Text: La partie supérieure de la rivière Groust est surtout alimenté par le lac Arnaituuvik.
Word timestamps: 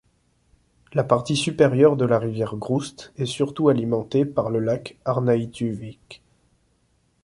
La 0.93 1.03
partie 1.03 1.35
supérieure 1.35 1.95
de 1.95 2.05
la 2.05 2.17
rivière 2.17 2.55
Groust 2.55 3.13
est 3.17 3.27
surtout 3.27 3.69
alimenté 3.69 4.25
par 4.25 4.49
le 4.49 4.57
lac 4.57 4.97
Arnaituuvik. 5.05 6.23